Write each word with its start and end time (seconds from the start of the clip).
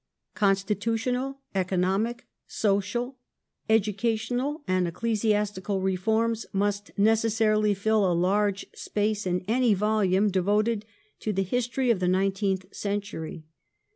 Constitutional, 0.33 1.41
economic, 1.53 2.25
social, 2.47 3.19
educational 3.69 4.63
and 4.67 4.87
ecclesiastical 4.87 5.79
reforms 5.79 6.47
must 6.51 6.89
necessarily 6.97 7.75
fill 7.75 8.11
a 8.11 8.11
large 8.11 8.65
space 8.73 9.27
in 9.27 9.45
any 9.47 9.75
volume 9.75 10.31
devoted 10.31 10.85
to 11.19 11.31
the 11.31 11.43
history 11.43 11.91
of 11.91 11.99
the 11.99 12.07
nineteenth 12.07 12.65
century. 12.73 13.43